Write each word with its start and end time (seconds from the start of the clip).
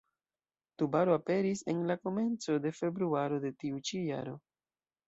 Tubaro 0.79 1.13
aperis 1.17 1.61
en 1.75 1.83
la 1.91 1.99
komenco 2.07 2.59
de 2.65 2.75
februaro 2.81 3.43
de 3.47 3.57
tiu 3.63 3.85
ĉi 3.91 4.07
jaro. 4.11 4.41